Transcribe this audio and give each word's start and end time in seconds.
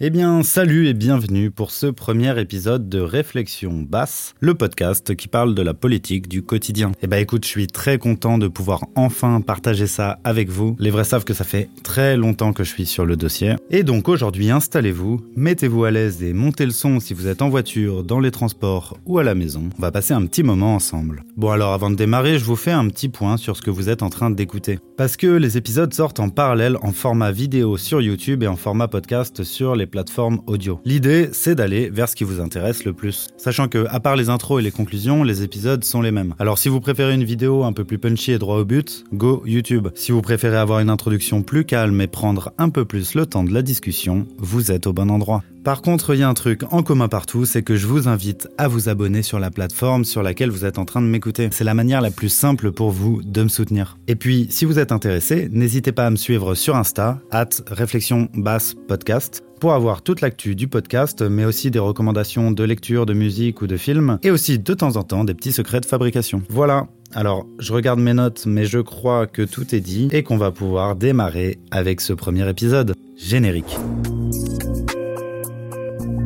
Eh 0.00 0.10
bien, 0.10 0.44
salut 0.44 0.86
et 0.86 0.94
bienvenue 0.94 1.50
pour 1.50 1.72
ce 1.72 1.88
premier 1.88 2.40
épisode 2.40 2.88
de 2.88 3.00
Réflexion 3.00 3.84
Basse, 3.84 4.36
le 4.38 4.54
podcast 4.54 5.16
qui 5.16 5.26
parle 5.26 5.56
de 5.56 5.62
la 5.62 5.74
politique 5.74 6.28
du 6.28 6.44
quotidien. 6.44 6.92
Eh 7.02 7.08
ben 7.08 7.16
écoute, 7.16 7.44
je 7.44 7.48
suis 7.48 7.66
très 7.66 7.98
content 7.98 8.38
de 8.38 8.46
pouvoir 8.46 8.84
enfin 8.94 9.40
partager 9.40 9.88
ça 9.88 10.20
avec 10.22 10.50
vous. 10.50 10.76
Les 10.78 10.90
vrais 10.90 11.02
savent 11.02 11.24
que 11.24 11.34
ça 11.34 11.42
fait 11.42 11.68
très 11.82 12.16
longtemps 12.16 12.52
que 12.52 12.62
je 12.62 12.70
suis 12.70 12.86
sur 12.86 13.06
le 13.06 13.16
dossier. 13.16 13.56
Et 13.70 13.82
donc 13.82 14.08
aujourd'hui, 14.08 14.52
installez-vous, 14.52 15.20
mettez-vous 15.34 15.82
à 15.82 15.90
l'aise 15.90 16.22
et 16.22 16.32
montez 16.32 16.64
le 16.64 16.70
son 16.70 17.00
si 17.00 17.12
vous 17.12 17.26
êtes 17.26 17.42
en 17.42 17.48
voiture, 17.48 18.04
dans 18.04 18.20
les 18.20 18.30
transports 18.30 18.96
ou 19.04 19.18
à 19.18 19.24
la 19.24 19.34
maison. 19.34 19.68
On 19.80 19.82
va 19.82 19.90
passer 19.90 20.14
un 20.14 20.24
petit 20.26 20.44
moment 20.44 20.76
ensemble. 20.76 21.24
Bon 21.36 21.50
alors 21.50 21.72
avant 21.72 21.90
de 21.90 21.96
démarrer, 21.96 22.38
je 22.38 22.44
vous 22.44 22.54
fais 22.54 22.70
un 22.70 22.86
petit 22.86 23.08
point 23.08 23.36
sur 23.36 23.56
ce 23.56 23.62
que 23.62 23.72
vous 23.72 23.88
êtes 23.88 24.04
en 24.04 24.10
train 24.10 24.30
d'écouter. 24.30 24.78
Parce 24.96 25.16
que 25.16 25.26
les 25.26 25.56
épisodes 25.56 25.92
sortent 25.92 26.20
en 26.20 26.28
parallèle 26.28 26.76
en 26.82 26.92
format 26.92 27.32
vidéo 27.32 27.76
sur 27.76 28.00
YouTube 28.00 28.44
et 28.44 28.46
en 28.46 28.54
format 28.54 28.86
podcast 28.86 29.42
sur 29.42 29.74
les 29.74 29.87
plateformes 29.88 30.40
audio. 30.46 30.80
L'idée, 30.84 31.30
c'est 31.32 31.54
d'aller 31.54 31.90
vers 31.90 32.08
ce 32.08 32.14
qui 32.14 32.24
vous 32.24 32.40
intéresse 32.40 32.84
le 32.84 32.92
plus. 32.92 33.28
Sachant 33.36 33.68
que, 33.68 33.86
à 33.88 33.98
part 34.00 34.14
les 34.14 34.28
intros 34.28 34.60
et 34.60 34.62
les 34.62 34.70
conclusions, 34.70 35.24
les 35.24 35.42
épisodes 35.42 35.82
sont 35.82 36.00
les 36.00 36.10
mêmes. 36.12 36.34
Alors 36.38 36.58
si 36.58 36.68
vous 36.68 36.80
préférez 36.80 37.14
une 37.14 37.24
vidéo 37.24 37.64
un 37.64 37.72
peu 37.72 37.84
plus 37.84 37.98
punchy 37.98 38.32
et 38.32 38.38
droit 38.38 38.58
au 38.58 38.64
but, 38.64 39.04
go 39.12 39.42
YouTube. 39.46 39.88
Si 39.94 40.12
vous 40.12 40.22
préférez 40.22 40.56
avoir 40.56 40.80
une 40.80 40.90
introduction 40.90 41.42
plus 41.42 41.64
calme 41.64 42.00
et 42.00 42.06
prendre 42.06 42.52
un 42.58 42.68
peu 42.68 42.84
plus 42.84 43.14
le 43.14 43.26
temps 43.26 43.44
de 43.44 43.52
la 43.52 43.62
discussion, 43.62 44.26
vous 44.38 44.70
êtes 44.70 44.86
au 44.86 44.92
bon 44.92 45.10
endroit. 45.10 45.42
Par 45.68 45.82
contre, 45.82 46.14
il 46.14 46.20
y 46.20 46.22
a 46.22 46.28
un 46.30 46.32
truc 46.32 46.62
en 46.70 46.82
commun 46.82 47.08
partout, 47.08 47.44
c'est 47.44 47.62
que 47.62 47.76
je 47.76 47.86
vous 47.86 48.08
invite 48.08 48.48
à 48.56 48.68
vous 48.68 48.88
abonner 48.88 49.20
sur 49.20 49.38
la 49.38 49.50
plateforme 49.50 50.06
sur 50.06 50.22
laquelle 50.22 50.48
vous 50.48 50.64
êtes 50.64 50.78
en 50.78 50.86
train 50.86 51.02
de 51.02 51.06
m'écouter. 51.06 51.50
C'est 51.52 51.62
la 51.62 51.74
manière 51.74 52.00
la 52.00 52.10
plus 52.10 52.30
simple 52.30 52.72
pour 52.72 52.90
vous 52.90 53.20
de 53.22 53.42
me 53.42 53.48
soutenir. 53.48 53.98
Et 54.06 54.16
puis, 54.16 54.46
si 54.48 54.64
vous 54.64 54.78
êtes 54.78 54.92
intéressé, 54.92 55.50
n'hésitez 55.52 55.92
pas 55.92 56.06
à 56.06 56.10
me 56.10 56.16
suivre 56.16 56.54
sur 56.54 56.74
Insta, 56.74 57.20
at 57.30 57.50
réflexion 57.66 58.30
basse 58.32 58.76
podcast 58.88 59.44
pour 59.60 59.74
avoir 59.74 60.00
toute 60.00 60.22
l'actu 60.22 60.54
du 60.54 60.68
podcast, 60.68 61.20
mais 61.20 61.44
aussi 61.44 61.70
des 61.70 61.78
recommandations 61.78 62.50
de 62.50 62.64
lecture, 62.64 63.04
de 63.04 63.12
musique 63.12 63.60
ou 63.60 63.66
de 63.66 63.76
films, 63.76 64.18
et 64.22 64.30
aussi 64.30 64.58
de 64.58 64.72
temps 64.72 64.96
en 64.96 65.02
temps 65.02 65.24
des 65.24 65.34
petits 65.34 65.52
secrets 65.52 65.80
de 65.80 65.86
fabrication. 65.86 66.42
Voilà. 66.48 66.86
Alors, 67.12 67.44
je 67.58 67.74
regarde 67.74 68.00
mes 68.00 68.14
notes, 68.14 68.46
mais 68.46 68.64
je 68.64 68.78
crois 68.78 69.26
que 69.26 69.42
tout 69.42 69.74
est 69.74 69.80
dit 69.80 70.08
et 70.12 70.22
qu'on 70.22 70.38
va 70.38 70.50
pouvoir 70.50 70.96
démarrer 70.96 71.58
avec 71.70 72.00
ce 72.00 72.14
premier 72.14 72.48
épisode. 72.48 72.94
Générique. 73.18 73.76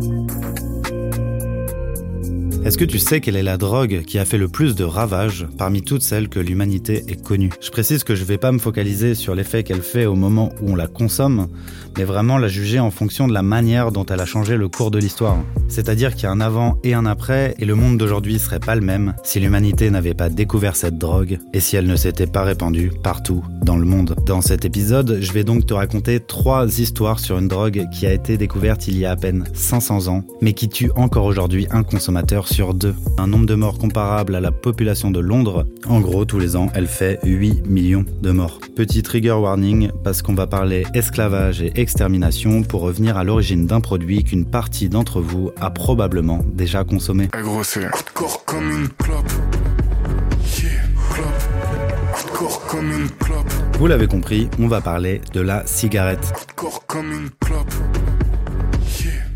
Thank 0.02 0.32
you. 0.32 0.41
Est-ce 2.72 2.78
que 2.78 2.84
tu 2.86 2.98
sais 2.98 3.20
quelle 3.20 3.36
est 3.36 3.42
la 3.42 3.58
drogue 3.58 4.00
qui 4.06 4.18
a 4.18 4.24
fait 4.24 4.38
le 4.38 4.48
plus 4.48 4.74
de 4.74 4.82
ravages 4.82 5.46
parmi 5.58 5.82
toutes 5.82 6.00
celles 6.00 6.30
que 6.30 6.40
l'humanité 6.40 7.04
ait 7.06 7.16
connues? 7.16 7.52
Je 7.60 7.68
précise 7.68 8.02
que 8.02 8.14
je 8.14 8.22
ne 8.22 8.26
vais 8.26 8.38
pas 8.38 8.50
me 8.50 8.58
focaliser 8.58 9.14
sur 9.14 9.34
l'effet 9.34 9.62
qu'elle 9.62 9.82
fait 9.82 10.06
au 10.06 10.14
moment 10.14 10.54
où 10.62 10.70
on 10.70 10.74
la 10.74 10.86
consomme, 10.86 11.48
mais 11.98 12.04
vraiment 12.04 12.38
la 12.38 12.48
juger 12.48 12.80
en 12.80 12.90
fonction 12.90 13.28
de 13.28 13.34
la 13.34 13.42
manière 13.42 13.92
dont 13.92 14.06
elle 14.06 14.20
a 14.20 14.24
changé 14.24 14.56
le 14.56 14.70
cours 14.70 14.90
de 14.90 14.98
l'histoire. 14.98 15.36
C'est-à-dire 15.68 16.14
qu'il 16.14 16.22
y 16.22 16.26
a 16.28 16.30
un 16.30 16.40
avant 16.40 16.78
et 16.82 16.94
un 16.94 17.04
après, 17.04 17.54
et 17.58 17.66
le 17.66 17.74
monde 17.74 17.98
d'aujourd'hui 17.98 18.38
serait 18.38 18.58
pas 18.58 18.74
le 18.74 18.80
même 18.80 19.12
si 19.22 19.38
l'humanité 19.38 19.90
n'avait 19.90 20.14
pas 20.14 20.30
découvert 20.30 20.74
cette 20.74 20.96
drogue 20.96 21.40
et 21.52 21.60
si 21.60 21.76
elle 21.76 21.86
ne 21.86 21.96
s'était 21.96 22.26
pas 22.26 22.42
répandue 22.42 22.90
partout 23.02 23.44
dans 23.60 23.76
le 23.76 23.84
monde. 23.84 24.16
Dans 24.24 24.40
cet 24.40 24.64
épisode, 24.64 25.18
je 25.20 25.32
vais 25.32 25.44
donc 25.44 25.66
te 25.66 25.74
raconter 25.74 26.20
trois 26.20 26.80
histoires 26.80 27.20
sur 27.20 27.36
une 27.36 27.48
drogue 27.48 27.84
qui 27.92 28.06
a 28.06 28.14
été 28.14 28.38
découverte 28.38 28.88
il 28.88 28.96
y 28.96 29.04
a 29.04 29.10
à 29.10 29.16
peine 29.16 29.44
500 29.52 30.08
ans, 30.08 30.24
mais 30.40 30.54
qui 30.54 30.70
tue 30.70 30.90
encore 30.96 31.26
aujourd'hui 31.26 31.66
un 31.70 31.82
consommateur 31.82 32.48
sur 32.48 32.61
deux. 32.70 32.94
Un 33.18 33.26
nombre 33.26 33.46
de 33.46 33.54
morts 33.54 33.78
comparable 33.78 34.34
à 34.34 34.40
la 34.40 34.52
population 34.52 35.10
de 35.10 35.20
Londres. 35.20 35.66
En 35.86 36.00
gros, 36.00 36.24
tous 36.24 36.38
les 36.38 36.56
ans, 36.56 36.68
elle 36.74 36.86
fait 36.86 37.18
8 37.24 37.66
millions 37.66 38.04
de 38.22 38.30
morts. 38.30 38.60
Petit 38.76 39.02
trigger 39.02 39.32
warning, 39.32 39.90
parce 40.04 40.22
qu'on 40.22 40.34
va 40.34 40.46
parler 40.46 40.84
esclavage 40.94 41.62
et 41.62 41.72
extermination 41.80 42.62
pour 42.62 42.82
revenir 42.82 43.16
à 43.16 43.24
l'origine 43.24 43.66
d'un 43.66 43.80
produit 43.80 44.22
qu'une 44.24 44.44
partie 44.44 44.88
d'entre 44.88 45.20
vous 45.20 45.50
a 45.60 45.70
probablement 45.70 46.44
déjà 46.54 46.84
consommé. 46.84 47.28
comme 48.46 48.70
une 48.70 48.88
comme 52.68 52.90
une 52.90 53.08
Vous 53.78 53.86
l'avez 53.86 54.06
compris, 54.06 54.48
on 54.58 54.66
va 54.66 54.80
parler 54.80 55.20
de 55.32 55.40
la 55.40 55.66
cigarette. 55.66 56.32
comme 56.86 57.12
une 57.12 57.30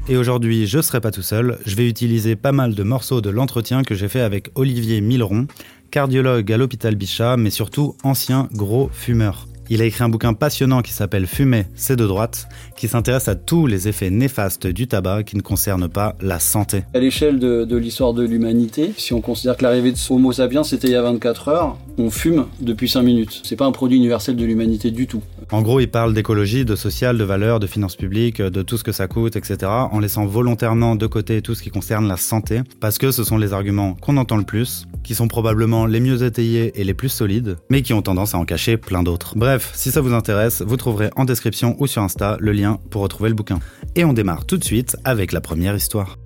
et 0.08 0.16
aujourd'hui, 0.16 0.66
je 0.66 0.80
serai 0.80 1.00
pas 1.00 1.10
tout 1.10 1.22
seul, 1.22 1.58
je 1.66 1.74
vais 1.74 1.88
utiliser 1.88 2.36
pas 2.36 2.52
mal 2.52 2.74
de 2.74 2.82
morceaux 2.82 3.20
de 3.20 3.30
l'entretien 3.30 3.82
que 3.82 3.94
j'ai 3.94 4.08
fait 4.08 4.20
avec 4.20 4.50
Olivier 4.54 5.00
Milleron, 5.00 5.46
cardiologue 5.90 6.52
à 6.52 6.56
l'hôpital 6.56 6.94
Bichat, 6.94 7.36
mais 7.36 7.50
surtout 7.50 7.96
ancien 8.04 8.48
gros 8.52 8.88
fumeur. 8.92 9.46
Il 9.68 9.82
a 9.82 9.84
écrit 9.84 10.04
un 10.04 10.08
bouquin 10.08 10.32
passionnant 10.32 10.80
qui 10.80 10.92
s'appelle 10.92 11.26
Fumer, 11.26 11.64
c'est 11.74 11.96
de 11.96 12.06
droite, 12.06 12.46
qui 12.76 12.86
s'intéresse 12.86 13.26
à 13.26 13.34
tous 13.34 13.66
les 13.66 13.88
effets 13.88 14.10
néfastes 14.10 14.68
du 14.68 14.86
tabac 14.86 15.24
qui 15.24 15.36
ne 15.36 15.42
concernent 15.42 15.88
pas 15.88 16.14
la 16.20 16.38
santé. 16.38 16.84
À 16.94 17.00
l'échelle 17.00 17.40
de, 17.40 17.76
l'histoire 17.76 18.14
de 18.14 18.22
l'humanité, 18.22 18.92
si 18.96 19.12
on 19.12 19.20
considère 19.20 19.56
que 19.56 19.64
l'arrivée 19.64 19.90
de 19.90 19.98
Homo 20.08 20.30
sapiens 20.30 20.62
c'était 20.62 20.86
il 20.86 20.92
y 20.92 20.96
a 20.96 21.02
24 21.02 21.48
heures, 21.48 21.76
on 21.98 22.10
fume 22.10 22.46
depuis 22.60 22.88
5 22.88 23.02
minutes. 23.02 23.40
C'est 23.42 23.56
pas 23.56 23.66
un 23.66 23.72
produit 23.72 23.96
universel 23.96 24.36
de 24.36 24.44
l'humanité 24.44 24.92
du 24.92 25.08
tout. 25.08 25.22
En 25.52 25.62
gros, 25.62 25.78
il 25.78 25.88
parle 25.88 26.12
d'écologie, 26.12 26.64
de 26.64 26.74
social, 26.74 27.16
de 27.16 27.22
valeurs, 27.22 27.60
de 27.60 27.68
finances 27.68 27.94
publiques, 27.94 28.42
de 28.42 28.62
tout 28.62 28.76
ce 28.76 28.82
que 28.82 28.90
ça 28.90 29.06
coûte, 29.06 29.36
etc., 29.36 29.58
en 29.70 30.00
laissant 30.00 30.26
volontairement 30.26 30.96
de 30.96 31.06
côté 31.06 31.40
tout 31.40 31.54
ce 31.54 31.62
qui 31.62 31.70
concerne 31.70 32.08
la 32.08 32.16
santé, 32.16 32.62
parce 32.80 32.98
que 32.98 33.12
ce 33.12 33.22
sont 33.22 33.38
les 33.38 33.52
arguments 33.52 33.94
qu'on 33.94 34.16
entend 34.16 34.38
le 34.38 34.44
plus, 34.44 34.86
qui 35.04 35.14
sont 35.14 35.28
probablement 35.28 35.86
les 35.86 36.00
mieux 36.00 36.24
étayés 36.24 36.72
et 36.80 36.82
les 36.82 36.94
plus 36.94 37.10
solides, 37.10 37.56
mais 37.70 37.82
qui 37.82 37.92
ont 37.92 38.02
tendance 38.02 38.34
à 38.34 38.38
en 38.38 38.44
cacher 38.44 38.76
plein 38.76 39.04
d'autres. 39.04 39.34
Bref, 39.36 39.70
si 39.74 39.92
ça 39.92 40.00
vous 40.00 40.14
intéresse, 40.14 40.62
vous 40.62 40.76
trouverez 40.76 41.10
en 41.14 41.24
description 41.24 41.76
ou 41.78 41.86
sur 41.86 42.02
Insta 42.02 42.36
le 42.40 42.50
lien 42.50 42.80
pour 42.90 43.02
retrouver 43.02 43.28
le 43.28 43.36
bouquin. 43.36 43.60
Et 43.94 44.04
on 44.04 44.12
démarre 44.12 44.46
tout 44.46 44.56
de 44.56 44.64
suite 44.64 44.96
avec 45.04 45.30
la 45.30 45.40
première 45.40 45.76
histoire. 45.76 46.18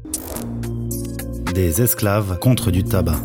Des 1.55 1.83
esclaves 1.83 2.39
contre 2.39 2.71
du 2.71 2.85
tabac. 2.85 3.21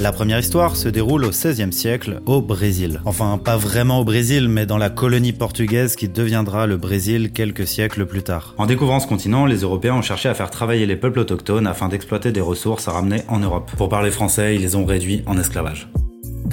La 0.00 0.10
première 0.10 0.38
histoire 0.38 0.76
se 0.76 0.88
déroule 0.88 1.24
au 1.24 1.30
XVIe 1.30 1.72
siècle 1.72 2.20
au 2.26 2.40
Brésil. 2.40 3.00
Enfin, 3.04 3.38
pas 3.38 3.56
vraiment 3.56 4.00
au 4.00 4.04
Brésil, 4.04 4.48
mais 4.48 4.64
dans 4.64 4.78
la 4.78 4.88
colonie 4.88 5.32
portugaise 5.32 5.96
qui 5.96 6.08
deviendra 6.08 6.66
le 6.66 6.76
Brésil 6.78 7.30
quelques 7.32 7.66
siècles 7.66 8.06
plus 8.06 8.22
tard. 8.22 8.54
En 8.56 8.66
découvrant 8.66 9.00
ce 9.00 9.06
continent, 9.06 9.44
les 9.44 9.58
Européens 9.58 9.96
ont 9.96 10.02
cherché 10.02 10.28
à 10.28 10.34
faire 10.34 10.50
travailler 10.50 10.86
les 10.86 10.96
peuples 10.96 11.20
autochtones 11.20 11.66
afin 11.66 11.88
d'exploiter 11.88 12.32
des 12.32 12.40
ressources 12.40 12.88
à 12.88 12.92
ramener 12.92 13.22
en 13.28 13.38
Europe. 13.38 13.70
Pour 13.76 13.88
parler 13.88 14.10
français, 14.10 14.56
ils 14.56 14.62
les 14.62 14.76
ont 14.76 14.86
réduits 14.86 15.22
en 15.26 15.38
esclavage. 15.38 15.88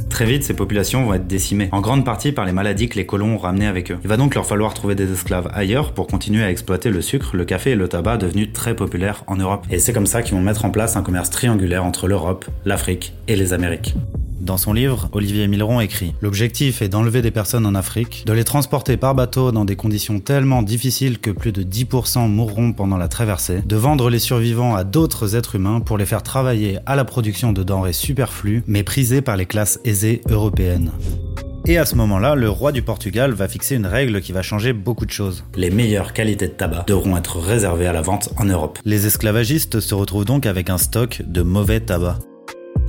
Très 0.10 0.26
vite, 0.26 0.44
ces 0.44 0.54
populations 0.54 1.06
vont 1.06 1.14
être 1.14 1.28
décimées, 1.28 1.70
en 1.72 1.82
grande 1.82 2.06
partie 2.06 2.32
par 2.32 2.46
les 2.46 2.52
maladies 2.52 2.90
que 2.90 2.96
les 2.96 3.06
colons 3.06 3.36
ont 3.36 3.38
ramenées 3.38 3.68
avec 3.68 3.92
eux. 3.92 3.98
Il 4.04 4.10
va 4.10 4.18
donc 4.18 4.36
leur 4.36 4.46
falloir 4.46 4.74
trouver 4.74 4.96
des 4.96 5.12
esclaves 5.12 5.50
ailleurs 5.54 5.94
pour 5.94 6.08
continuer 6.08 6.44
à 6.44 6.50
exploiter 6.50 6.90
le 6.90 7.02
sucre, 7.02 7.36
le 7.36 7.46
café 7.46 7.72
et 7.72 7.76
le 7.76 7.88
tabac 7.88 8.18
devenus 8.18 8.52
très 8.54 8.76
populaires 8.76 9.24
en 9.28 9.36
Europe. 9.36 9.66
Et 9.70 9.80
c'est 9.80 9.94
comme 9.94 10.08
ça 10.08 10.22
qu'ils 10.22 10.36
vont 10.36 10.42
mettre 10.42 10.66
en 10.66 10.72
place 10.72 10.96
un 10.96 11.02
commerce 11.02 11.30
triangulaire 11.30 11.86
entre 11.86 12.08
l'Europe, 12.08 12.46
l'Afrique 12.66 13.14
et 13.28 13.36
les 13.36 13.54
Amériques. 13.54 13.96
Dans 14.40 14.58
son 14.58 14.74
livre, 14.74 15.10
Olivier 15.12 15.48
Milleron 15.48 15.82
écrit 15.82 16.14
L'objectif 16.22 16.82
est 16.82 16.90
d'enlever 16.90 17.22
des 17.22 17.32
personnes 17.32 17.66
en 17.66 17.76
Afrique, 17.76 18.24
de 18.26 18.34
les 18.34 18.44
transporter 18.44 18.98
par 18.98 19.16
bateau 19.16 19.52
dans 19.52 19.66
des 19.66 19.76
conditions 19.76 20.20
tellement 20.20 20.62
difficiles 20.62 21.20
que 21.20 21.32
plus 21.32 21.52
de 21.52 21.64
10% 21.64 22.28
mourront 22.30 22.74
pendant 22.74 22.98
la 22.98 23.08
traversée, 23.08 23.62
de 23.66 23.76
vendre 23.76 24.10
les 24.10 24.20
survivants 24.20 24.76
à 24.76 24.84
d'autres 24.84 25.36
êtres 25.36 25.56
humains 25.56 25.82
pour 25.82 25.98
les 25.98 26.06
faire 26.06 26.24
travailler 26.24 26.80
à 26.86 26.96
la 26.96 27.06
production 27.06 27.52
de 27.52 27.64
denrées 27.64 27.94
superflues, 27.94 28.64
mais 28.66 28.84
prisées 28.84 29.22
par 29.22 29.36
les 29.36 29.46
classes 29.46 29.80
aisées 29.84 30.22
européennes. 30.30 30.92
Et 31.66 31.78
à 31.78 31.86
ce 31.86 31.96
moment-là, 31.96 32.36
le 32.36 32.50
roi 32.50 32.72
du 32.72 32.82
Portugal 32.82 33.34
va 33.34 33.48
fixer 33.48 33.76
une 33.76 33.86
règle 33.86 34.22
qui 34.22 34.32
va 34.32 34.42
changer 34.42 34.74
beaucoup 34.74 35.06
de 35.06 35.12
choses. 35.12 35.44
Les 35.56 35.70
meilleures 35.70 36.14
qualités 36.14 36.48
de 36.48 36.54
tabac 36.54 36.86
devront 36.88 37.18
être 37.18 37.38
réservées 37.38 37.88
à 37.88 37.94
la 37.94 38.02
vente 38.02 38.30
en 38.38 38.46
Europe. 38.46 38.80
Les 38.86 39.06
esclavagistes 39.06 39.80
se 39.80 39.94
retrouvent 39.94 40.26
donc 40.26 40.46
avec 40.46 40.70
un 40.70 40.78
stock 40.78 41.22
de 41.28 41.42
mauvais 41.42 41.82
tabac. 41.82 42.18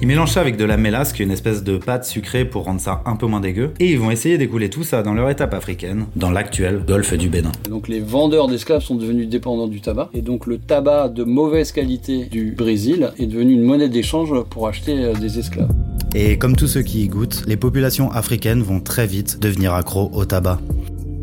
Ils 0.03 0.09
mélangent 0.09 0.33
ça 0.33 0.41
avec 0.41 0.57
de 0.57 0.65
la 0.65 0.79
mélasse, 0.79 1.13
qui 1.13 1.21
est 1.21 1.27
une 1.27 1.31
espèce 1.31 1.63
de 1.63 1.77
pâte 1.77 2.07
sucrée 2.07 2.47
pour 2.47 2.65
rendre 2.65 2.81
ça 2.81 3.03
un 3.05 3.17
peu 3.17 3.27
moins 3.27 3.41
dégueu, 3.41 3.73
et 3.81 3.91
ils 3.91 3.99
vont 3.99 4.11
essayer 4.11 4.39
d'écouler 4.39 4.71
tout 4.71 4.83
ça 4.83 5.03
dans 5.03 5.13
leur 5.13 5.29
étape 5.29 5.53
africaine, 5.53 6.07
dans 6.17 6.31
l'actuel 6.31 6.83
golfe 6.87 7.13
du 7.13 7.29
Bénin. 7.29 7.53
Donc 7.69 7.87
les 7.87 8.01
vendeurs 8.01 8.49
d'esclaves 8.49 8.81
sont 8.81 8.95
devenus 8.95 9.29
dépendants 9.29 9.69
du 9.69 9.83
tabac, 9.83 10.09
et 10.15 10.23
donc 10.23 10.47
le 10.47 10.57
tabac 10.57 11.11
de 11.11 11.25
mauvaise 11.25 11.73
qualité 11.73 12.25
du 12.25 12.53
Brésil 12.53 13.11
est 13.19 13.27
devenu 13.27 13.53
une 13.53 13.65
monnaie 13.65 13.91
d'échange 13.91 14.33
pour 14.49 14.69
acheter 14.69 15.05
euh, 15.05 15.13
des 15.13 15.39
esclaves. 15.39 15.71
Et 16.15 16.39
comme 16.39 16.57
tous 16.57 16.67
ceux 16.67 16.83
qui 16.83 17.05
y 17.05 17.09
goûtent, 17.09 17.45
les 17.47 17.59
populations 17.59 18.11
africaines 18.11 18.63
vont 18.63 18.81
très 18.81 19.07
vite 19.07 19.39
devenir 19.39 19.75
accros 19.75 20.11
au 20.15 20.25
tabac. 20.25 20.59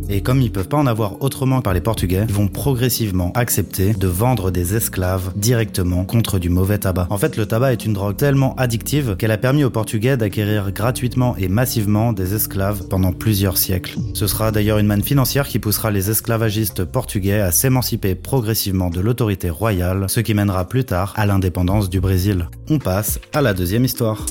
Et 0.09 0.21
comme 0.21 0.41
ils 0.41 0.51
peuvent 0.51 0.67
pas 0.67 0.77
en 0.77 0.87
avoir 0.87 1.21
autrement 1.21 1.61
par 1.61 1.73
les 1.73 1.81
Portugais, 1.81 2.25
ils 2.27 2.33
vont 2.33 2.47
progressivement 2.47 3.31
accepter 3.35 3.93
de 3.93 4.07
vendre 4.07 4.51
des 4.51 4.75
esclaves 4.75 5.31
directement 5.35 6.05
contre 6.05 6.39
du 6.39 6.49
mauvais 6.49 6.77
tabac. 6.77 7.07
En 7.09 7.17
fait, 7.17 7.37
le 7.37 7.45
tabac 7.45 7.73
est 7.73 7.85
une 7.85 7.93
drogue 7.93 8.15
tellement 8.15 8.55
addictive 8.55 9.15
qu'elle 9.17 9.31
a 9.31 9.37
permis 9.37 9.63
aux 9.63 9.69
Portugais 9.69 10.17
d'acquérir 10.17 10.71
gratuitement 10.71 11.35
et 11.37 11.47
massivement 11.47 12.13
des 12.13 12.33
esclaves 12.33 12.87
pendant 12.87 13.11
plusieurs 13.11 13.57
siècles. 13.57 13.97
Ce 14.13 14.27
sera 14.27 14.51
d'ailleurs 14.51 14.77
une 14.77 14.87
manne 14.87 15.03
financière 15.03 15.47
qui 15.47 15.59
poussera 15.59 15.91
les 15.91 16.09
esclavagistes 16.09 16.83
portugais 16.85 17.39
à 17.39 17.51
s'émanciper 17.51 18.15
progressivement 18.15 18.89
de 18.89 19.01
l'autorité 19.01 19.49
royale, 19.49 20.05
ce 20.07 20.19
qui 20.19 20.33
mènera 20.33 20.67
plus 20.67 20.85
tard 20.85 21.13
à 21.15 21.25
l'indépendance 21.25 21.89
du 21.89 21.99
Brésil. 21.99 22.49
On 22.69 22.79
passe 22.79 23.19
à 23.33 23.41
la 23.41 23.53
deuxième 23.53 23.85
histoire. 23.85 24.25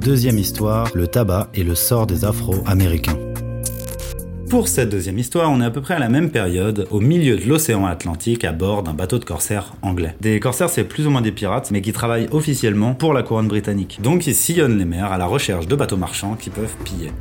Deuxième 0.00 0.38
histoire, 0.38 0.88
le 0.94 1.06
tabac 1.06 1.48
et 1.54 1.64
le 1.64 1.74
sort 1.74 2.06
des 2.06 2.24
Afro-Américains. 2.24 3.31
Pour 4.52 4.68
cette 4.68 4.90
deuxième 4.90 5.18
histoire, 5.18 5.50
on 5.50 5.62
est 5.62 5.64
à 5.64 5.70
peu 5.70 5.80
près 5.80 5.94
à 5.94 5.98
la 5.98 6.10
même 6.10 6.30
période, 6.30 6.86
au 6.90 7.00
milieu 7.00 7.38
de 7.38 7.48
l'océan 7.48 7.86
Atlantique, 7.86 8.44
à 8.44 8.52
bord 8.52 8.82
d'un 8.82 8.92
bateau 8.92 9.18
de 9.18 9.24
corsaires 9.24 9.72
anglais. 9.80 10.14
Des 10.20 10.38
corsaires, 10.40 10.68
c'est 10.68 10.84
plus 10.84 11.06
ou 11.06 11.10
moins 11.10 11.22
des 11.22 11.32
pirates, 11.32 11.70
mais 11.70 11.80
qui 11.80 11.94
travaillent 11.94 12.28
officiellement 12.32 12.92
pour 12.92 13.14
la 13.14 13.22
couronne 13.22 13.48
britannique. 13.48 14.00
Donc 14.02 14.26
ils 14.26 14.34
sillonnent 14.34 14.76
les 14.76 14.84
mers 14.84 15.10
à 15.10 15.16
la 15.16 15.24
recherche 15.24 15.68
de 15.68 15.74
bateaux 15.74 15.96
marchands 15.96 16.34
qui 16.34 16.50
peuvent 16.50 16.76
piller. 16.84 17.12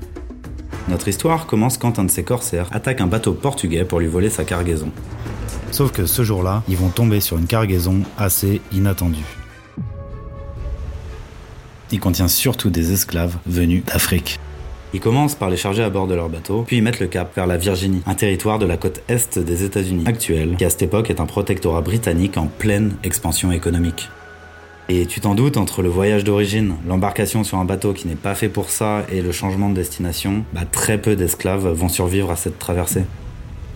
Notre 0.89 1.07
histoire 1.07 1.45
commence 1.45 1.78
quand 1.78 2.00
un 2.00 2.04
de 2.04 2.12
ces 2.12 2.25
corsaires 2.25 2.68
attaque 2.74 3.00
un 3.00 3.07
bateau 3.07 3.31
portugais 3.31 3.86
pour 3.86 4.01
lui 4.01 4.07
voler 4.07 4.30
sa 4.30 4.44
cargaison. 4.44 4.92
Sauf 5.72 5.94
que 5.94 6.06
ce 6.07 6.24
jour-là, 6.24 6.63
ils 6.68 6.75
vont 6.75 6.89
tomber 6.89 7.22
sur 7.22 7.38
une 7.38 7.48
cargaison 7.48 8.01
assez 8.18 8.60
inattendue. 8.74 9.38
Il 11.94 12.01
contient 12.01 12.27
surtout 12.27 12.69
des 12.69 12.92
esclaves 12.92 13.38
venus 13.45 13.86
d'Afrique. 13.86 14.38
Ils 14.93 14.99
commencent 14.99 15.35
par 15.35 15.49
les 15.49 15.55
charger 15.55 15.83
à 15.83 15.89
bord 15.89 16.07
de 16.07 16.15
leur 16.15 16.27
bateau, 16.27 16.63
puis 16.67 16.77
ils 16.77 16.83
mettent 16.83 16.99
le 16.99 17.07
cap 17.07 17.33
vers 17.35 17.47
la 17.47 17.55
Virginie, 17.55 18.01
un 18.05 18.13
territoire 18.13 18.59
de 18.59 18.65
la 18.65 18.75
côte 18.75 19.01
est 19.07 19.39
des 19.39 19.63
États-Unis 19.63 20.03
actuels, 20.05 20.55
qui 20.57 20.65
à 20.65 20.69
cette 20.69 20.81
époque 20.81 21.09
est 21.09 21.21
un 21.21 21.25
protectorat 21.25 21.81
britannique 21.81 22.38
en 22.38 22.47
pleine 22.47 22.95
expansion 23.03 23.51
économique. 23.53 24.09
Et 24.89 25.05
tu 25.05 25.21
t'en 25.21 25.35
doutes, 25.35 25.55
entre 25.55 25.81
le 25.81 25.88
voyage 25.88 26.25
d'origine, 26.25 26.75
l'embarcation 26.85 27.45
sur 27.45 27.57
un 27.57 27.65
bateau 27.65 27.93
qui 27.93 28.09
n'est 28.09 28.15
pas 28.15 28.35
fait 28.35 28.49
pour 28.49 28.69
ça 28.69 29.05
et 29.09 29.21
le 29.21 29.31
changement 29.31 29.69
de 29.69 29.75
destination, 29.75 30.43
bah, 30.51 30.61
très 30.69 30.97
peu 30.97 31.15
d'esclaves 31.15 31.67
vont 31.69 31.88
survivre 31.88 32.29
à 32.29 32.35
cette 32.35 32.59
traversée 32.59 33.03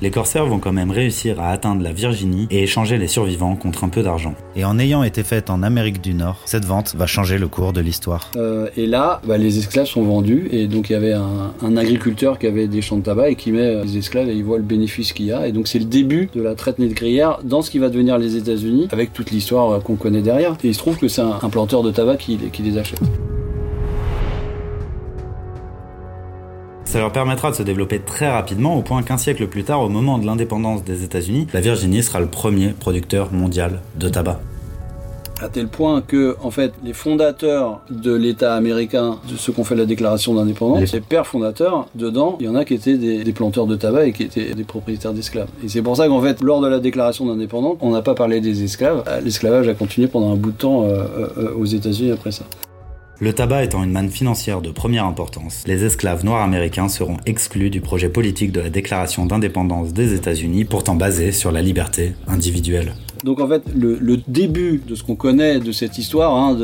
les 0.01 0.11
corsaires 0.11 0.45
vont 0.45 0.59
quand 0.59 0.73
même 0.73 0.91
réussir 0.91 1.39
à 1.39 1.49
atteindre 1.49 1.81
la 1.81 1.93
Virginie 1.93 2.47
et 2.51 2.63
échanger 2.63 2.97
les 2.97 3.07
survivants 3.07 3.55
contre 3.55 3.83
un 3.83 3.89
peu 3.89 4.03
d'argent. 4.03 4.35
Et 4.55 4.65
en 4.65 4.77
ayant 4.79 5.03
été 5.03 5.23
faite 5.23 5.49
en 5.49 5.63
Amérique 5.63 6.01
du 6.01 6.13
Nord, 6.13 6.41
cette 6.45 6.65
vente 6.65 6.95
va 6.95 7.07
changer 7.07 7.37
le 7.37 7.47
cours 7.47 7.73
de 7.73 7.81
l'histoire. 7.81 8.31
Euh, 8.35 8.67
et 8.77 8.87
là, 8.87 9.21
bah, 9.25 9.37
les 9.37 9.57
esclaves 9.57 9.85
sont 9.85 10.03
vendus 10.03 10.47
et 10.51 10.67
donc 10.67 10.89
il 10.89 10.93
y 10.93 10.95
avait 10.95 11.13
un, 11.13 11.77
agriculteur 11.77 12.39
qui 12.39 12.47
avait 12.47 12.67
des 12.67 12.81
champs 12.81 12.97
de 12.97 13.03
tabac 13.03 13.29
et 13.29 13.35
qui 13.35 13.51
met 13.51 13.59
euh, 13.59 13.83
les 13.83 13.97
esclaves 13.97 14.29
et 14.29 14.33
il 14.33 14.43
voit 14.43 14.57
le 14.57 14.63
bénéfice 14.63 15.13
qu'il 15.13 15.25
y 15.25 15.31
a. 15.31 15.47
Et 15.47 15.51
donc 15.51 15.67
c'est 15.67 15.79
le 15.79 15.85
début 15.85 16.29
de 16.33 16.41
la 16.41 16.55
traite 16.55 16.79
négrière 16.79 17.39
dans 17.43 17.61
ce 17.61 17.69
qui 17.69 17.79
va 17.79 17.89
devenir 17.89 18.17
les 18.17 18.37
États-Unis 18.37 18.87
avec 18.91 19.13
toute 19.13 19.31
l'histoire 19.31 19.71
euh, 19.71 19.79
qu'on 19.79 19.95
connaît 19.95 20.21
derrière. 20.21 20.53
Et 20.63 20.69
il 20.69 20.73
se 20.73 20.79
trouve 20.79 20.97
que 20.97 21.07
c'est 21.07 21.21
un, 21.21 21.49
planteur 21.49 21.83
de 21.83 21.91
tabac 21.91 22.17
qui 22.17 22.37
les 22.63 22.77
achète. 22.77 22.99
Ça 26.85 26.99
leur 26.99 27.11
permettra 27.11 27.51
de 27.51 27.55
se 27.55 27.63
développer 27.63 27.99
très 27.99 28.29
rapidement 28.29 28.77
au 28.77 28.81
point 28.81 29.03
qu'un 29.03 29.17
siècle 29.17 29.47
plus 29.47 29.63
tard, 29.63 29.81
au 29.81 29.89
moment 29.89 30.17
de 30.17 30.25
l'indépendance 30.25 30.83
des 30.83 31.03
États-Unis, 31.03 31.47
la 31.53 31.61
Virginie 31.61 32.03
sera 32.03 32.19
le 32.19 32.27
premier 32.27 32.69
producteur 32.69 33.33
mondial 33.33 33.81
de 33.97 34.07
tabac 34.09 34.39
à 35.41 35.49
tel 35.49 35.67
point 35.67 36.01
que 36.01 36.35
en 36.41 36.51
fait 36.51 36.71
les 36.83 36.93
fondateurs 36.93 37.81
de 37.89 38.13
l'État 38.13 38.55
américain, 38.55 39.17
de 39.29 39.35
ceux 39.35 39.51
qu'on 39.51 39.63
fait 39.63 39.75
la 39.75 39.85
déclaration 39.85 40.33
d'indépendance, 40.33 40.93
les 40.93 41.01
pères 41.01 41.27
fondateurs, 41.27 41.87
dedans, 41.95 42.37
il 42.39 42.45
y 42.45 42.49
en 42.49 42.55
a 42.55 42.65
qui 42.65 42.73
étaient 42.73 42.97
des, 42.97 43.33
planteurs 43.33 43.67
de 43.67 43.75
tabac 43.75 44.07
et 44.07 44.13
qui 44.13 44.23
étaient 44.23 44.53
des 44.53 44.63
propriétaires 44.63 45.13
d'esclaves. 45.13 45.49
Et 45.63 45.67
c'est 45.67 45.81
pour 45.81 45.97
ça 45.97 46.07
qu'en 46.07 46.21
fait, 46.21 46.41
lors 46.41 46.61
de 46.61 46.67
la 46.67 46.79
déclaration 46.79 47.25
d'indépendance, 47.25 47.77
on 47.81 47.91
n'a 47.91 48.01
pas 48.01 48.15
parlé 48.15 48.39
des 48.39 48.63
esclaves. 48.63 49.03
L'esclavage 49.23 49.67
a 49.67 49.73
continué 49.73 50.07
pendant 50.07 50.31
un 50.31 50.35
bout 50.35 50.51
de 50.51 50.57
temps 50.57 50.83
euh, 50.83 51.03
euh, 51.37 51.53
aux 51.57 51.65
États-Unis 51.65 52.11
après 52.11 52.31
ça. 52.31 52.45
Le 53.21 53.31
tabac 53.31 53.63
étant 53.63 53.81
une 53.81 53.91
manne 53.91 54.09
financière 54.09 54.59
de 54.59 54.71
première 54.71 55.05
importance, 55.05 55.63
les 55.65 55.85
esclaves 55.85 56.25
noirs 56.25 56.43
américains 56.43 56.89
seront 56.89 57.15
exclus 57.25 57.69
du 57.69 57.79
projet 57.79 58.09
politique 58.09 58.51
de 58.51 58.59
la 58.59 58.69
Déclaration 58.69 59.25
d'indépendance 59.25 59.93
des 59.93 60.13
États-Unis, 60.13 60.65
pourtant 60.65 60.95
basé 60.95 61.31
sur 61.31 61.53
la 61.53 61.61
liberté 61.61 62.13
individuelle. 62.27 62.93
Donc 63.23 63.39
en 63.39 63.47
fait, 63.47 63.63
le, 63.73 64.17
début 64.27 64.81
de 64.85 64.95
ce 64.95 65.03
qu'on 65.03 65.15
connaît 65.15 65.61
de 65.61 65.71
cette 65.71 65.97
histoire 65.97 66.35
hein, 66.35 66.57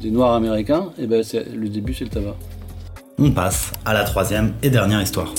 des 0.00 0.10
Noirs 0.12 0.34
américains, 0.34 0.90
eh 0.96 1.08
ben 1.08 1.24
le 1.52 1.68
début 1.68 1.92
c'est 1.92 2.04
le 2.04 2.10
tabac. 2.10 2.36
On 3.18 3.32
passe 3.32 3.72
à 3.84 3.92
la 3.92 4.04
troisième 4.04 4.52
et 4.62 4.70
dernière 4.70 5.02
histoire. 5.02 5.34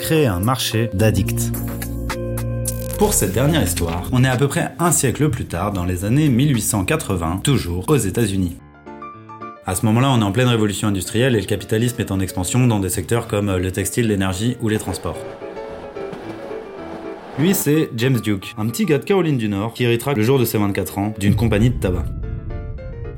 Créer 0.00 0.26
un 0.26 0.40
marché 0.40 0.90
d'addicts. 0.92 1.50
Pour 2.98 3.14
cette 3.14 3.32
dernière 3.32 3.62
histoire, 3.62 4.06
on 4.12 4.22
est 4.22 4.28
à 4.28 4.36
peu 4.36 4.48
près 4.48 4.72
un 4.78 4.92
siècle 4.92 5.30
plus 5.30 5.46
tard, 5.46 5.72
dans 5.72 5.84
les 5.86 6.04
années 6.04 6.28
1880, 6.28 7.40
toujours 7.42 7.84
aux 7.88 7.96
États-Unis. 7.96 8.56
À 9.66 9.74
ce 9.74 9.86
moment-là, 9.86 10.10
on 10.10 10.20
est 10.20 10.24
en 10.24 10.30
pleine 10.30 10.48
révolution 10.48 10.88
industrielle 10.88 11.34
et 11.34 11.40
le 11.40 11.46
capitalisme 11.46 11.98
est 11.98 12.12
en 12.12 12.20
expansion 12.20 12.66
dans 12.66 12.80
des 12.80 12.90
secteurs 12.90 13.26
comme 13.26 13.50
le 13.56 13.72
textile, 13.72 14.08
l'énergie 14.08 14.58
ou 14.60 14.68
les 14.68 14.78
transports. 14.78 15.16
Lui, 17.38 17.54
c'est 17.54 17.88
James 17.96 18.20
Duke, 18.20 18.54
un 18.58 18.66
petit 18.66 18.84
gars 18.84 18.98
de 18.98 19.04
Caroline 19.04 19.38
du 19.38 19.48
Nord 19.48 19.72
qui 19.72 19.84
héritera 19.84 20.12
le 20.12 20.22
jour 20.22 20.38
de 20.38 20.44
ses 20.44 20.58
24 20.58 20.98
ans 20.98 21.14
d'une 21.18 21.34
compagnie 21.34 21.70
de 21.70 21.80
tabac. 21.80 22.04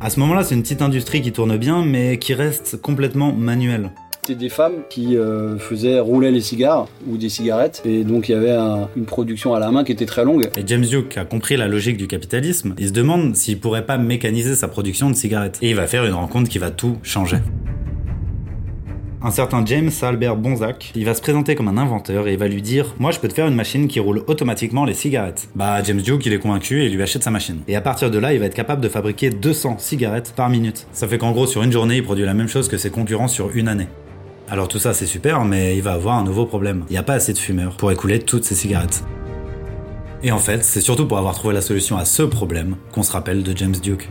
À 0.00 0.08
ce 0.08 0.20
moment-là, 0.20 0.44
c'est 0.44 0.54
une 0.54 0.62
petite 0.62 0.82
industrie 0.82 1.20
qui 1.20 1.32
tourne 1.32 1.56
bien, 1.56 1.84
mais 1.84 2.20
qui 2.20 2.32
reste 2.32 2.80
complètement 2.80 3.32
manuelle. 3.32 3.90
Des 4.34 4.48
femmes 4.48 4.82
qui 4.90 5.16
euh, 5.16 5.56
faisaient 5.58 6.00
rouler 6.00 6.32
les 6.32 6.40
cigares 6.40 6.88
ou 7.06 7.16
des 7.16 7.28
cigarettes. 7.28 7.82
Et 7.84 8.02
donc 8.02 8.28
il 8.28 8.32
y 8.32 8.34
avait 8.34 8.56
une 8.96 9.04
production 9.04 9.54
à 9.54 9.60
la 9.60 9.70
main 9.70 9.84
qui 9.84 9.92
était 9.92 10.06
très 10.06 10.24
longue. 10.24 10.50
Et 10.56 10.62
James 10.66 10.84
Duke 10.84 11.16
a 11.16 11.24
compris 11.24 11.56
la 11.56 11.68
logique 11.68 11.96
du 11.96 12.08
capitalisme. 12.08 12.74
Il 12.78 12.88
se 12.88 12.92
demande 12.92 13.36
s'il 13.36 13.60
pourrait 13.60 13.86
pas 13.86 13.98
mécaniser 13.98 14.56
sa 14.56 14.66
production 14.68 15.10
de 15.10 15.14
cigarettes. 15.14 15.58
Et 15.62 15.70
il 15.70 15.76
va 15.76 15.86
faire 15.86 16.04
une 16.04 16.14
rencontre 16.14 16.48
qui 16.48 16.58
va 16.58 16.70
tout 16.70 16.96
changer. 17.02 17.38
Un 19.22 19.30
certain 19.30 19.64
James 19.64 19.90
Albert 20.02 20.36
Bonzac, 20.36 20.92
il 20.94 21.04
va 21.04 21.14
se 21.14 21.20
présenter 21.20 21.54
comme 21.54 21.68
un 21.68 21.78
inventeur 21.78 22.28
et 22.28 22.34
il 22.34 22.38
va 22.38 22.48
lui 22.48 22.62
dire 22.62 22.94
Moi 22.98 23.10
je 23.10 23.18
peux 23.18 23.28
te 23.28 23.34
faire 23.34 23.46
une 23.46 23.54
machine 23.54 23.88
qui 23.88 23.98
roule 23.98 24.22
automatiquement 24.26 24.84
les 24.84 24.94
cigarettes. 24.94 25.48
Bah 25.54 25.82
James 25.82 26.00
Duke 26.00 26.24
il 26.26 26.32
est 26.32 26.38
convaincu 26.38 26.82
et 26.82 26.86
il 26.86 26.94
lui 26.94 27.02
achète 27.02 27.24
sa 27.24 27.30
machine. 27.30 27.60
Et 27.66 27.76
à 27.76 27.80
partir 27.80 28.10
de 28.10 28.18
là 28.18 28.34
il 28.34 28.40
va 28.40 28.46
être 28.46 28.54
capable 28.54 28.82
de 28.82 28.88
fabriquer 28.88 29.30
200 29.30 29.78
cigarettes 29.78 30.32
par 30.36 30.48
minute. 30.48 30.86
Ça 30.92 31.08
fait 31.08 31.18
qu'en 31.18 31.32
gros 31.32 31.46
sur 31.46 31.62
une 31.62 31.72
journée 31.72 31.96
il 31.96 32.04
produit 32.04 32.24
la 32.24 32.34
même 32.34 32.48
chose 32.48 32.68
que 32.68 32.76
ses 32.76 32.90
concurrents 32.90 33.28
sur 33.28 33.50
une 33.54 33.68
année. 33.68 33.88
Alors 34.48 34.68
tout 34.68 34.78
ça 34.78 34.94
c'est 34.94 35.06
super, 35.06 35.44
mais 35.44 35.76
il 35.76 35.82
va 35.82 35.92
avoir 35.92 36.16
un 36.18 36.24
nouveau 36.24 36.46
problème. 36.46 36.84
Il 36.88 36.92
n'y 36.92 36.98
a 36.98 37.02
pas 37.02 37.14
assez 37.14 37.32
de 37.32 37.38
fumeurs 37.38 37.76
pour 37.76 37.90
écouler 37.90 38.20
toutes 38.20 38.44
ces 38.44 38.54
cigarettes. 38.54 39.04
Et 40.22 40.32
en 40.32 40.38
fait, 40.38 40.64
c'est 40.64 40.80
surtout 40.80 41.06
pour 41.06 41.18
avoir 41.18 41.34
trouvé 41.34 41.54
la 41.54 41.60
solution 41.60 41.96
à 41.96 42.04
ce 42.04 42.22
problème 42.22 42.76
qu'on 42.92 43.02
se 43.02 43.12
rappelle 43.12 43.42
de 43.42 43.56
James 43.56 43.76
Duke 43.82 44.08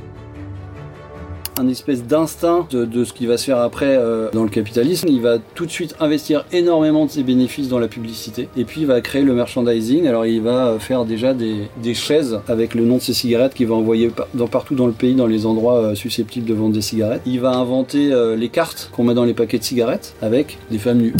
un 1.59 1.67
espèce 1.67 2.03
d'instinct 2.03 2.67
de, 2.71 3.03
ce 3.03 3.13
qui 3.13 3.25
va 3.25 3.37
se 3.37 3.45
faire 3.45 3.59
après 3.59 3.97
euh, 3.97 4.29
dans 4.31 4.43
le 4.43 4.49
capitalisme. 4.49 5.07
Il 5.09 5.21
va 5.21 5.37
tout 5.55 5.65
de 5.65 5.71
suite 5.71 5.95
investir 5.99 6.45
énormément 6.51 7.05
de 7.05 7.11
ses 7.11 7.23
bénéfices 7.23 7.69
dans 7.69 7.79
la 7.79 7.87
publicité 7.87 8.49
et 8.57 8.65
puis 8.65 8.81
il 8.81 8.87
va 8.87 9.01
créer 9.01 9.23
le 9.23 9.33
merchandising. 9.33 10.07
Alors 10.07 10.25
il 10.25 10.41
va 10.41 10.67
euh, 10.67 10.79
faire 10.79 11.05
déjà 11.05 11.33
des, 11.33 11.67
chaises 11.93 12.39
avec 12.47 12.75
le 12.75 12.83
nom 12.83 12.97
de 12.97 13.01
ses 13.01 13.13
cigarettes 13.13 13.53
qu'il 13.53 13.67
va 13.67 13.75
envoyer 13.75 14.11
partout 14.51 14.75
dans 14.75 14.87
le 14.87 14.93
pays, 14.93 15.15
dans 15.15 15.27
les 15.27 15.45
endroits 15.45 15.77
euh, 15.77 15.95
susceptibles 15.95 16.45
de 16.45 16.53
vendre 16.53 16.73
des 16.73 16.81
cigarettes. 16.81 17.21
Il 17.25 17.39
va 17.39 17.51
inventer 17.51 18.13
les 18.35 18.49
cartes 18.49 18.89
qu'on 18.91 19.03
met 19.03 19.13
dans 19.13 19.23
les 19.23 19.33
paquets 19.33 19.59
de 19.59 19.63
cigarettes 19.63 20.15
avec 20.21 20.57
des 20.69 20.77
femmes 20.77 20.97
nues. 20.97 21.13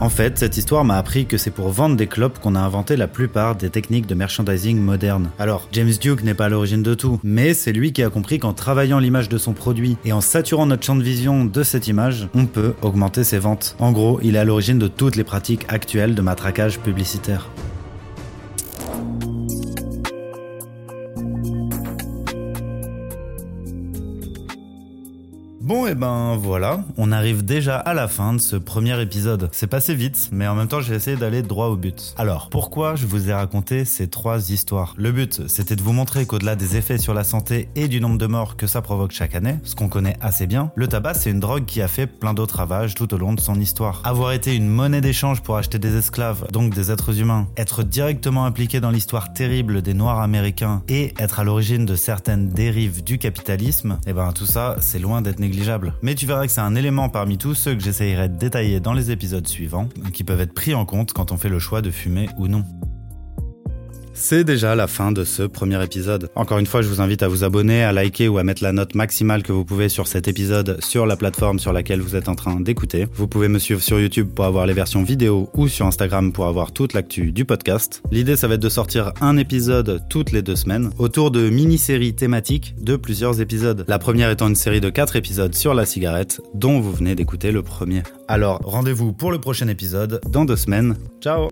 En 0.00 0.10
fait, 0.10 0.38
cette 0.38 0.56
histoire 0.56 0.84
m'a 0.84 0.96
appris 0.96 1.26
que 1.26 1.36
c'est 1.36 1.50
pour 1.50 1.70
vendre 1.70 1.96
des 1.96 2.06
clopes 2.06 2.38
qu'on 2.38 2.54
a 2.54 2.60
inventé 2.60 2.96
la 2.96 3.08
plupart 3.08 3.56
des 3.56 3.68
techniques 3.68 4.06
de 4.06 4.14
merchandising 4.14 4.78
modernes. 4.78 5.30
Alors, 5.40 5.68
James 5.72 5.92
Duke 6.00 6.22
n'est 6.22 6.34
pas 6.34 6.46
à 6.46 6.48
l'origine 6.48 6.84
de 6.84 6.94
tout, 6.94 7.18
mais 7.24 7.52
c'est 7.52 7.72
lui 7.72 7.92
qui 7.92 8.04
a 8.04 8.10
compris 8.10 8.38
qu'en 8.38 8.52
travaillant 8.52 9.00
l'image 9.00 9.28
de 9.28 9.38
son 9.38 9.54
produit 9.54 9.96
et 10.04 10.12
en 10.12 10.20
saturant 10.20 10.66
notre 10.66 10.84
champ 10.84 10.94
de 10.94 11.02
vision 11.02 11.44
de 11.44 11.62
cette 11.64 11.88
image, 11.88 12.28
on 12.34 12.46
peut 12.46 12.74
augmenter 12.80 13.24
ses 13.24 13.38
ventes. 13.38 13.74
En 13.80 13.90
gros, 13.90 14.20
il 14.22 14.36
est 14.36 14.38
à 14.38 14.44
l'origine 14.44 14.78
de 14.78 14.86
toutes 14.86 15.16
les 15.16 15.24
pratiques 15.24 15.66
actuelles 15.68 16.14
de 16.14 16.22
matraquage 16.22 16.78
publicitaire. 16.78 17.48
Et 25.88 25.94
ben 25.94 26.36
voilà, 26.36 26.84
on 26.98 27.12
arrive 27.12 27.46
déjà 27.46 27.78
à 27.78 27.94
la 27.94 28.08
fin 28.08 28.34
de 28.34 28.38
ce 28.38 28.56
premier 28.56 29.00
épisode. 29.00 29.48
C'est 29.52 29.66
passé 29.66 29.94
vite, 29.94 30.28
mais 30.32 30.46
en 30.46 30.54
même 30.54 30.68
temps 30.68 30.82
j'ai 30.82 30.94
essayé 30.94 31.16
d'aller 31.16 31.40
droit 31.40 31.68
au 31.68 31.76
but. 31.76 32.14
Alors, 32.18 32.50
pourquoi 32.50 32.94
je 32.94 33.06
vous 33.06 33.30
ai 33.30 33.32
raconté 33.32 33.86
ces 33.86 34.06
trois 34.06 34.50
histoires? 34.50 34.92
Le 34.98 35.12
but, 35.12 35.48
c'était 35.48 35.76
de 35.76 35.82
vous 35.82 35.94
montrer 35.94 36.26
qu'au-delà 36.26 36.56
des 36.56 36.76
effets 36.76 36.98
sur 36.98 37.14
la 37.14 37.24
santé 37.24 37.70
et 37.74 37.88
du 37.88 38.02
nombre 38.02 38.18
de 38.18 38.26
morts 38.26 38.56
que 38.56 38.66
ça 38.66 38.82
provoque 38.82 39.12
chaque 39.12 39.34
année, 39.34 39.56
ce 39.62 39.74
qu'on 39.74 39.88
connaît 39.88 40.16
assez 40.20 40.46
bien, 40.46 40.70
le 40.74 40.88
tabac 40.88 41.14
c'est 41.14 41.30
une 41.30 41.40
drogue 41.40 41.64
qui 41.64 41.80
a 41.80 41.88
fait 41.88 42.06
plein 42.06 42.34
d'autres 42.34 42.56
ravages 42.56 42.94
tout 42.94 43.14
au 43.14 43.16
long 43.16 43.32
de 43.32 43.40
son 43.40 43.58
histoire. 43.58 44.02
Avoir 44.04 44.32
été 44.32 44.54
une 44.54 44.68
monnaie 44.68 45.00
d'échange 45.00 45.40
pour 45.40 45.56
acheter 45.56 45.78
des 45.78 45.96
esclaves, 45.96 46.46
donc 46.52 46.74
des 46.74 46.90
êtres 46.90 47.18
humains, 47.18 47.48
être 47.56 47.82
directement 47.82 48.44
impliqué 48.44 48.80
dans 48.80 48.90
l'histoire 48.90 49.32
terrible 49.32 49.80
des 49.80 49.94
Noirs 49.94 50.20
américains 50.20 50.82
et 50.88 51.14
être 51.18 51.40
à 51.40 51.44
l'origine 51.44 51.86
de 51.86 51.96
certaines 51.96 52.50
dérives 52.50 53.02
du 53.02 53.16
capitalisme, 53.16 53.98
et 54.06 54.10
eh 54.10 54.12
ben 54.12 54.32
tout 54.32 54.46
ça 54.46 54.76
c'est 54.80 54.98
loin 54.98 55.22
d'être 55.22 55.38
mais 56.02 56.14
tu 56.14 56.26
verras 56.26 56.46
que 56.46 56.52
c'est 56.52 56.60
un 56.60 56.74
élément 56.74 57.08
parmi 57.08 57.38
tous 57.38 57.54
ceux 57.54 57.74
que 57.74 57.80
j'essayerai 57.80 58.28
de 58.28 58.36
détailler 58.36 58.80
dans 58.80 58.92
les 58.92 59.10
épisodes 59.10 59.46
suivants, 59.46 59.88
qui 60.12 60.24
peuvent 60.24 60.40
être 60.40 60.54
pris 60.54 60.74
en 60.74 60.84
compte 60.84 61.12
quand 61.12 61.32
on 61.32 61.36
fait 61.36 61.48
le 61.48 61.58
choix 61.58 61.82
de 61.82 61.90
fumer 61.90 62.28
ou 62.36 62.48
non. 62.48 62.64
C'est 64.20 64.42
déjà 64.42 64.74
la 64.74 64.88
fin 64.88 65.12
de 65.12 65.22
ce 65.22 65.44
premier 65.44 65.82
épisode. 65.82 66.28
Encore 66.34 66.58
une 66.58 66.66
fois, 66.66 66.82
je 66.82 66.88
vous 66.88 67.00
invite 67.00 67.22
à 67.22 67.28
vous 67.28 67.44
abonner, 67.44 67.84
à 67.84 67.92
liker 67.92 68.28
ou 68.28 68.38
à 68.38 68.42
mettre 68.42 68.64
la 68.64 68.72
note 68.72 68.96
maximale 68.96 69.44
que 69.44 69.52
vous 69.52 69.64
pouvez 69.64 69.88
sur 69.88 70.08
cet 70.08 70.26
épisode 70.26 70.82
sur 70.82 71.06
la 71.06 71.16
plateforme 71.16 71.60
sur 71.60 71.72
laquelle 71.72 72.00
vous 72.00 72.16
êtes 72.16 72.28
en 72.28 72.34
train 72.34 72.60
d'écouter. 72.60 73.06
Vous 73.14 73.28
pouvez 73.28 73.46
me 73.46 73.60
suivre 73.60 73.80
sur 73.80 74.00
YouTube 74.00 74.28
pour 74.34 74.44
avoir 74.44 74.66
les 74.66 74.74
versions 74.74 75.04
vidéo 75.04 75.48
ou 75.54 75.68
sur 75.68 75.86
Instagram 75.86 76.32
pour 76.32 76.46
avoir 76.46 76.72
toute 76.72 76.94
l'actu 76.94 77.30
du 77.30 77.44
podcast. 77.44 78.02
L'idée, 78.10 78.34
ça 78.34 78.48
va 78.48 78.54
être 78.54 78.60
de 78.60 78.68
sortir 78.68 79.12
un 79.20 79.36
épisode 79.36 80.02
toutes 80.10 80.32
les 80.32 80.42
deux 80.42 80.56
semaines 80.56 80.90
autour 80.98 81.30
de 81.30 81.48
mini-séries 81.48 82.14
thématiques 82.14 82.74
de 82.80 82.96
plusieurs 82.96 83.40
épisodes. 83.40 83.84
La 83.86 84.00
première 84.00 84.30
étant 84.30 84.48
une 84.48 84.56
série 84.56 84.80
de 84.80 84.90
quatre 84.90 85.14
épisodes 85.14 85.54
sur 85.54 85.74
la 85.74 85.86
cigarette 85.86 86.40
dont 86.54 86.80
vous 86.80 86.92
venez 86.92 87.14
d'écouter 87.14 87.52
le 87.52 87.62
premier. 87.62 88.02
Alors, 88.26 88.60
rendez-vous 88.64 89.12
pour 89.12 89.30
le 89.30 89.38
prochain 89.38 89.68
épisode 89.68 90.20
dans 90.28 90.44
deux 90.44 90.56
semaines. 90.56 90.96
Ciao 91.22 91.48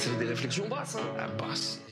c'est 0.00 0.18
des 0.18 0.24
réflexions 0.24 0.68
basses, 0.68 0.96
hein. 0.96 1.00
Ah 1.18 1.26
bah, 1.38 1.44